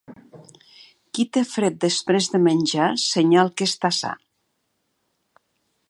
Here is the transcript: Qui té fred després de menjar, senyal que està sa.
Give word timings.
Qui 1.17 1.25
té 1.37 1.43
fred 1.49 1.77
després 1.85 2.31
de 2.37 2.41
menjar, 2.47 2.89
senyal 3.05 3.55
que 3.61 3.69
està 3.73 3.93
sa. 4.03 4.15